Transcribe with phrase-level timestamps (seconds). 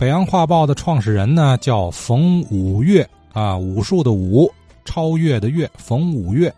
[0.00, 4.50] 北洋画报的创始人呢叫冯五岳啊，武术的武，
[4.82, 6.50] 超越的越，冯五岳。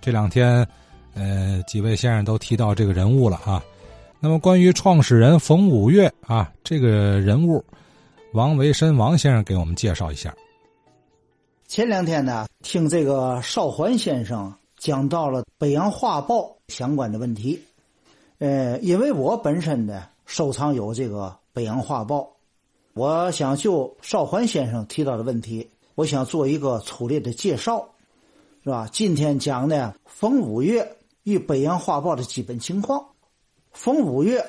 [0.00, 0.66] 这两天，
[1.12, 3.62] 呃，几位先生都提到这个人物了啊。
[4.20, 7.62] 那么关于创始人冯五岳啊，这个人物，
[8.32, 10.34] 王维深王先生给我们介绍一下。
[11.66, 17.60] 前两天呢，听这个邵环先生讲到了北洋画报相关的问题，
[18.38, 22.26] 呃，因为我本身呢收藏有这个北洋画报。
[22.98, 27.94] 我想就邵桓先生提到的问题，我想做一个粗略的介绍，
[28.64, 28.88] 是吧？
[28.92, 33.06] 今天讲的，冯五岳与北洋画报的基本情况。
[33.70, 34.44] 冯五岳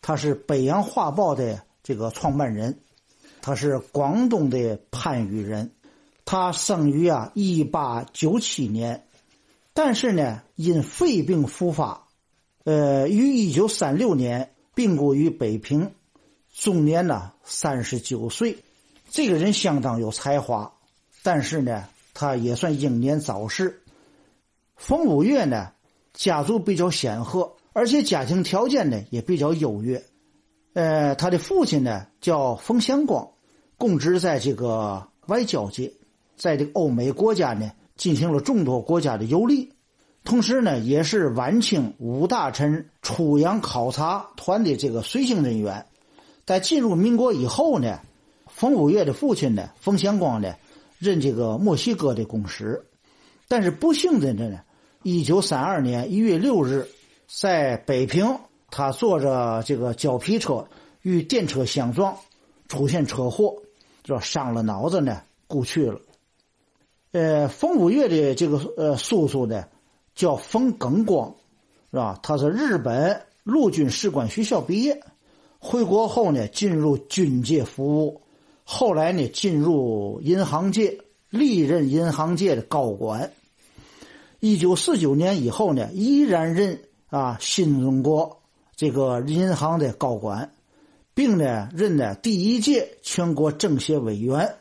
[0.00, 2.78] 他是北洋画报的这个创办人，
[3.40, 5.72] 他是广东的番禺人，
[6.24, 9.08] 他生于啊一八九七年，
[9.74, 12.06] 但是呢因肺病复发，
[12.62, 15.90] 呃，于一九三六年病故于北平。
[16.54, 18.58] 终年呢，三十九岁。
[19.10, 20.72] 这个人相当有才华，
[21.22, 23.82] 但是呢，他也算英年早逝。
[24.76, 25.72] 冯五岳呢，
[26.12, 30.04] 家族比较显赫，而且家庭条件呢也比较优越。
[30.74, 33.30] 呃，他的父亲呢叫冯祥光，
[33.76, 35.92] 供职在这个外交界，
[36.36, 39.72] 在这个欧美国家呢进行了众多国家的游历，
[40.22, 45.86] 同时呢也是晚清五大臣出洋考察团的这个随行人员。
[46.48, 48.00] 在进入民国以后呢，
[48.46, 50.54] 冯五岳的父亲呢，冯祥光呢，
[50.98, 52.86] 任这个墨西哥的公使，
[53.48, 54.62] 但是不幸的呢，
[55.02, 56.88] 一九三二年一月六日，
[57.26, 58.38] 在北平，
[58.70, 60.66] 他坐着这个胶皮车
[61.02, 62.16] 与电车相撞，
[62.66, 63.54] 出现车祸，
[64.02, 66.00] 这伤了脑子呢，故去了。
[67.12, 69.66] 呃，冯五岳的这个呃叔叔呢，
[70.14, 71.34] 叫冯耿光，
[71.90, 72.18] 是吧？
[72.22, 75.02] 他是日本陆军士官学校毕业。
[75.58, 78.22] 回国后呢，进入军界服务，
[78.64, 80.98] 后来呢，进入银行界，
[81.30, 83.32] 历任银行界的高管。
[84.40, 88.40] 一九四九年以后呢，依然任啊新中国
[88.76, 90.52] 这个银行的高管，
[91.12, 94.54] 并呢任呢第一届全国政协委员。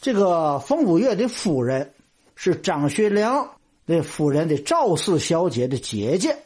[0.00, 1.92] 这个冯五岳的夫人
[2.34, 3.50] 是张学良
[3.84, 6.38] 的夫人的赵四小姐的姐姐。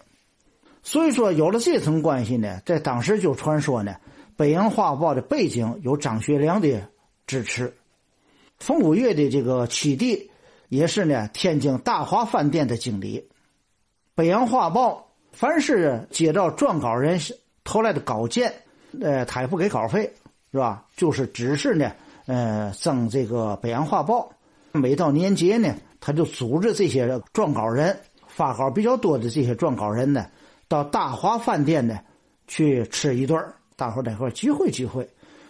[0.82, 3.94] 所以说，有了这层关系呢，在当时就传说呢，
[4.36, 6.88] 北洋画报的背景有张学良的
[7.26, 7.72] 支持。
[8.58, 10.30] 冯古月的这个妻弟
[10.68, 13.28] 也是呢，天津大华饭店的经理。
[14.14, 17.18] 北洋画报凡是接到撰稿人
[17.62, 18.52] 投来的稿件，
[19.00, 20.12] 呃，他也不给稿费，
[20.50, 20.84] 是吧？
[20.96, 21.92] 就是只是呢，
[22.26, 24.28] 呃，赠这个北洋画报。
[24.72, 30.26] 每到年节呢，他就组织这些撰稿人发稿比较多的这些撰稿人呢。
[30.72, 32.00] 到大华饭店呢，
[32.48, 33.38] 去吃一顿
[33.76, 35.06] 大伙在一块聚会聚会，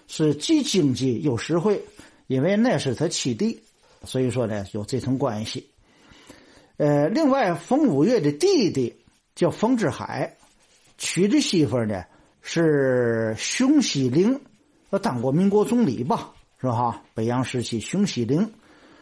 [0.08, 1.80] 是既经济又实惠，
[2.26, 3.62] 因为那是他七弟，
[4.02, 5.64] 所以说呢有这层关系。
[6.76, 8.96] 呃，另外冯五岳的弟弟
[9.36, 10.36] 叫冯志海，
[10.98, 12.02] 娶的媳妇呢
[12.40, 14.40] 是熊希龄，
[14.90, 17.00] 他当过民国总理吧，是吧？
[17.14, 18.52] 北洋时期熊希龄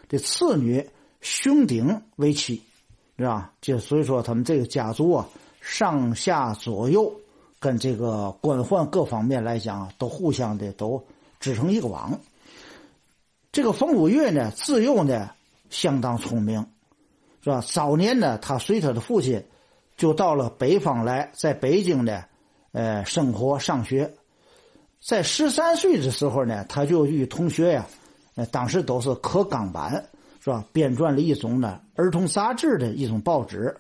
[0.06, 0.86] 的次女
[1.22, 2.60] 熊鼎为妻，
[3.16, 3.50] 是吧？
[3.62, 5.26] 就所以说他们这个家族啊。
[5.60, 7.12] 上下左右，
[7.58, 11.02] 跟这个官宦各方面来讲，都互相的都
[11.38, 12.18] 织成一个网。
[13.52, 15.30] 这个冯五岳呢，自幼呢
[15.68, 16.64] 相当聪明，
[17.42, 17.62] 是吧？
[17.66, 19.44] 早年呢，他随他的父亲
[19.96, 22.24] 就到了北方来，在北京呢，
[22.72, 24.12] 呃，生活上学。
[25.02, 27.86] 在十三岁的时候呢，他就与同学呀，
[28.36, 29.92] 呃，当时都是刻钢板，
[30.42, 30.64] 是吧？
[30.72, 33.76] 编撰了一种呢儿童杂志的一种报纸。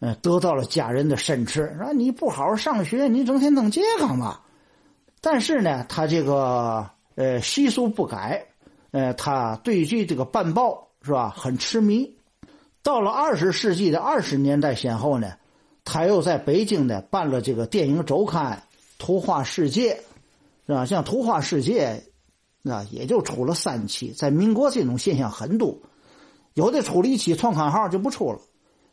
[0.00, 4.40] 呃，得到了家人的申斥，说你不好好上学，你整天弄这干嘛？
[5.20, 8.46] 但是呢，他这个呃习俗不改，
[8.92, 12.16] 呃，他对于这个办报是吧很痴迷。
[12.82, 15.34] 到了二十世纪的二十年代先后呢，
[15.84, 18.56] 他又在北京呢办了这个电影周刊
[18.98, 19.92] 《图画世界》，
[20.66, 20.86] 是吧？
[20.86, 22.02] 像《图画世界》，
[22.72, 24.14] 啊也就出了三期。
[24.16, 25.76] 在民国这种现象很多，
[26.54, 28.40] 有的出了一期创刊号就不出了。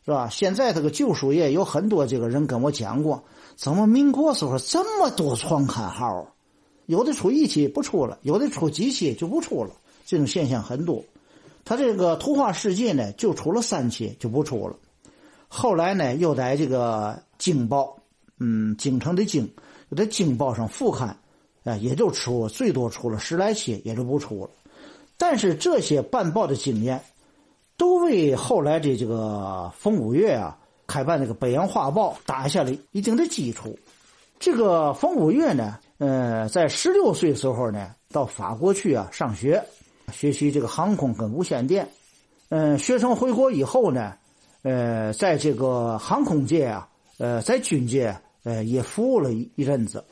[0.08, 0.26] 是吧？
[0.30, 3.22] 现在这个旧书业有很多这个人跟我讲过，
[3.56, 6.26] 怎么民国时候这么多创刊号？
[6.86, 9.70] 有的出一期不出了，有的出几期就不出了，
[10.06, 11.04] 这种现象很多。
[11.62, 14.74] 他这个图画世界呢，就出了三期就不出了。
[15.46, 17.94] 后来呢，又在这个京报，
[18.38, 19.46] 嗯，京城的京，
[19.90, 21.14] 又在京报上复刊，
[21.64, 24.50] 啊，也就出最多出了十来期，也就不出了。
[25.18, 26.98] 但是这些办报的经验。
[27.78, 33.78] 都为后来的这个冯五岳啊开办这个北洋画报打下了一定的基础。
[34.38, 39.64] 这个冯五岳呢，呃，在十六岁时候呢，到法国去啊上学，
[40.12, 41.88] 学习这个航空跟无线电。
[42.50, 44.14] 嗯，学成回国以后呢，
[44.62, 46.88] 呃，在这个航空界啊，
[47.18, 50.04] 呃，在军界呃也服务了一一阵子。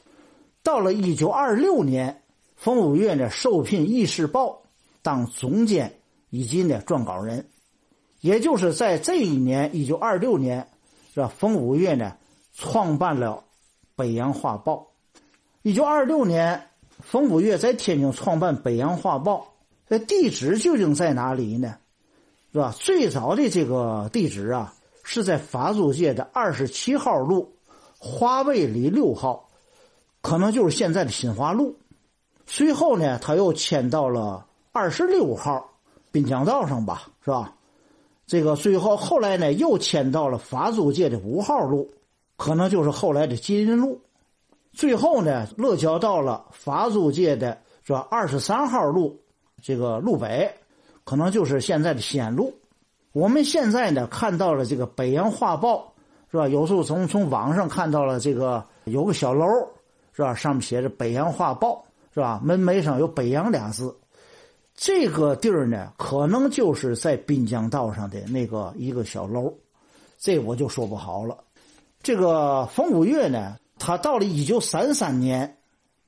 [0.62, 2.22] 到了一九二六年，
[2.56, 4.48] 冯五岳呢受聘《议事报》
[5.02, 5.92] 当总监
[6.30, 7.44] 以及呢撰稿人。
[8.26, 10.66] 也就是在这一年，一九二六年，
[11.14, 11.30] 是吧？
[11.38, 12.16] 冯五岳呢
[12.54, 13.28] 创办了
[13.94, 14.88] 《北洋画报》。
[15.62, 19.38] 一九二六年，冯五岳在天津创办《北洋画报》，
[19.88, 21.76] 这地址究竟在哪里呢？
[22.52, 22.74] 是吧？
[22.76, 24.74] 最早的这个地址啊，
[25.04, 27.54] 是在法租界的二十七号路
[27.96, 29.48] 华卫里六号，
[30.20, 31.76] 可能就是现在的新华路。
[32.44, 35.70] 随后呢，他又迁到了二十六号
[36.10, 37.52] 滨江道上吧，是吧？
[38.26, 41.88] 这个最后后来呢，又迁到了法租界的五号路，
[42.36, 44.00] 可能就是后来的吉林路。
[44.72, 48.06] 最后呢，落脚到了法租界的是吧？
[48.10, 49.16] 二十三号路，
[49.62, 50.52] 这个路北，
[51.04, 52.52] 可能就是现在的西安路。
[53.12, 55.76] 我们现在呢看到了这个《北洋画报》，
[56.30, 56.48] 是吧？
[56.48, 59.46] 有时候从从网上看到了这个有个小楼，
[60.12, 60.34] 是吧？
[60.34, 61.82] 上面写着《北洋画报》，
[62.12, 62.40] 是吧？
[62.44, 63.96] 门楣上有“北洋”俩字。
[64.76, 69.52] 这个地儿呢，可能就是在滨江道上的那个一个小楼，
[70.18, 71.36] 这我就说不好了。
[72.02, 73.56] 这个冯五岳呢？
[73.78, 75.58] 他到了一九三三年，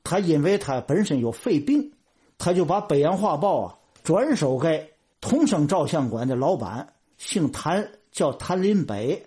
[0.03, 1.91] 他因为他本身有肺病，
[2.37, 6.87] 他就把《北洋画报》啊转手给同生照相馆的老板，
[7.17, 9.23] 姓谭，叫谭林北。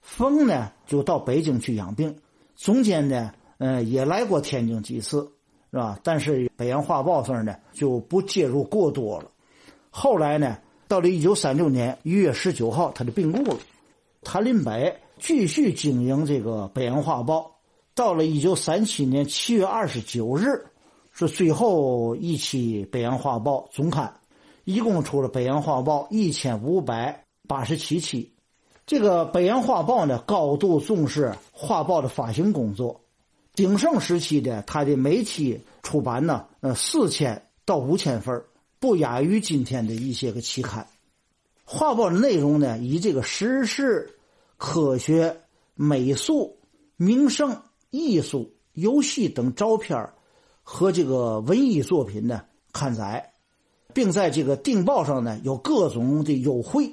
[0.00, 2.14] 冯呢就到北京去养病，
[2.56, 5.30] 中间呢，呃，也来过天津几次，
[5.72, 5.98] 是吧？
[6.04, 9.30] 但是《北洋画报》上呢就不介入过多了。
[9.88, 13.58] 后来呢，到了一九三六年一月十九号，他就病故了。
[14.22, 17.38] 谭林北继续经营这个《北洋画报》。
[17.94, 20.62] 到了一九三七年七月二十九日，
[21.10, 24.14] 是最后一期《北洋画报》总刊，
[24.64, 28.30] 一共出了《北洋画报》一千五百八十七期。
[28.86, 33.01] 这个《北洋画报》呢，高度重视画报的发行工作。
[33.54, 38.42] 鼎盛时期的，它的每期出版呢，呃，四千到五千份，
[38.78, 40.86] 不亚于今天的一些个期刊。
[41.64, 44.10] 画报的内容呢，以这个时事、
[44.56, 45.36] 科学、
[45.74, 46.56] 美术、
[46.96, 47.60] 名胜。
[47.94, 50.08] 艺术、游戏等照片
[50.62, 52.40] 和这个文艺作品呢
[52.72, 53.34] 刊载，
[53.92, 56.90] 并在这个订报上呢有各种的优惠，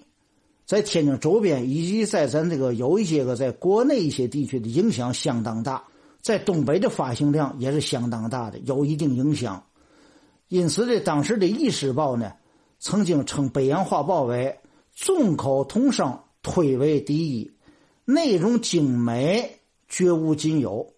[0.66, 5.82] 在天津周边以及在咱这个有一些个在国内一些地区的影响相当大，
[6.22, 9.64] 在东北的发行量也是相当大的，有一定影响。
[10.48, 12.34] 因此呢，当时的《意识报》呢
[12.80, 14.60] 曾经称《北洋画报》为
[14.96, 17.52] 众口同声，推为第一，
[18.06, 19.56] 内容精美。
[19.92, 20.94] 绝无仅有。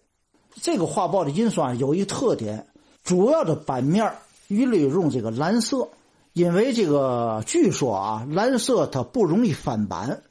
[0.60, 2.66] 这个画报的印刷有一特点，
[3.02, 4.12] 主要的版面
[4.48, 5.88] 一律用这个蓝色，
[6.34, 10.22] 因为这个据说啊，蓝色它不容易翻版，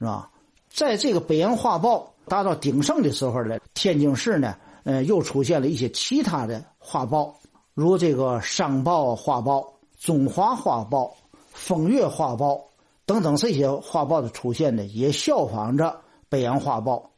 [0.00, 0.32] 是吧？
[0.68, 4.54] 在这个北洋画报达到鼎盛的时候呢，天津市呢，
[4.84, 7.34] 呃，又出现了一些其他的画报，
[7.74, 11.14] 如这个商报画报、中华画报、
[11.52, 12.60] 风月画报
[13.04, 17.10] 等等这些画报的出现呢，也效仿着北洋画报。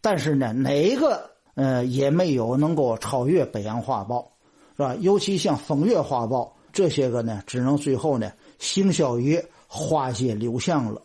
[0.00, 4.30] 但是呢，哪一个呃也没有能够超越《北洋画报》，
[4.76, 4.96] 是吧？
[5.00, 11.02] 尤其像《风月画报》这些个呢，只能最后呢行销于花街柳巷了，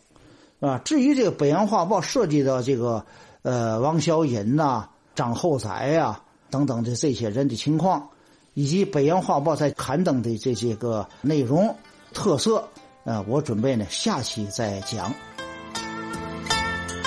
[0.60, 0.78] 啊。
[0.84, 3.04] 至于这个《北洋画报》涉及到这个
[3.42, 6.20] 呃王小隐呐、张厚载呀
[6.50, 8.08] 等等的这些人的情况，
[8.54, 11.74] 以及《北洋画报》在刊登的这些个内容
[12.12, 12.68] 特色，
[13.04, 15.12] 呃，我准备呢下期再讲。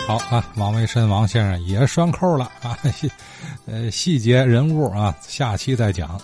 [0.06, 2.78] 好啊，王维申王先生也拴扣了啊，
[3.66, 6.20] 呃，细节人物啊，下期再讲。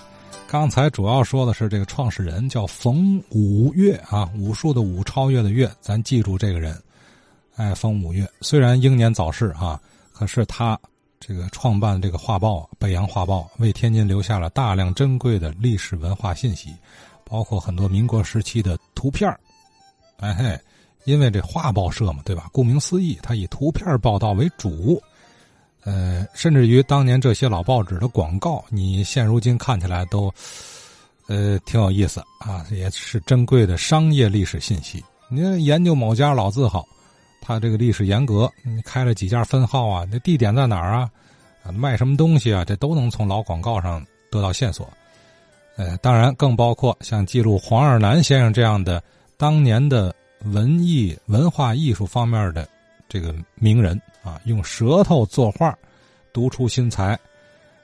[0.48, 6.76] 刚才主要说的是这个创始人叫冯五岳啊，武术的武，超越的越，咱记住这个人。
[7.56, 9.80] 哎，冯五岳虽然英年早逝啊，
[10.20, 10.78] 可是他
[11.18, 16.76] 这个创办这个画报《北洋画报》，为天津留下了大量珍贵的历史文化信息，
[17.24, 19.34] 包括很多民国时期的图片
[20.18, 20.60] 哎嘿。
[21.06, 22.50] 因为这画报社嘛，对吧？
[22.52, 25.02] 顾名思义，它以图片报道为主，
[25.86, 30.32] 呃，甚至于当年这些老报纸的广告，你现如今看起来都，
[31.28, 35.02] 呃，挺有意思啊，也是珍贵的商业历史信息。
[35.30, 36.86] 你研究某家老字号，
[37.50, 38.52] 他这个历史沿革，
[38.86, 40.06] 开了几家分号啊？
[40.12, 41.10] 那地点在哪儿啊？
[41.64, 42.64] 啊，卖什么东西啊？
[42.64, 44.88] 这都能从老广告上得到线索。
[45.76, 49.04] 呃，当然更包括像记录黄二南先生这样的
[49.38, 50.16] 当年的。
[50.46, 52.66] 文艺文化艺术方面的
[53.10, 55.78] 这个名人啊，用舌头作画，
[56.32, 57.20] 独出心裁，